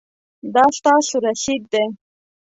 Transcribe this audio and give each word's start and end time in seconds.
دا 0.53 0.65
ستاسو 0.77 1.15
رسید 1.25 1.63
دی 1.71 1.85